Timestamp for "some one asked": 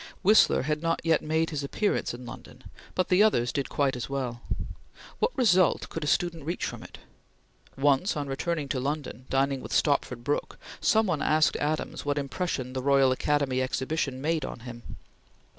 10.79-11.55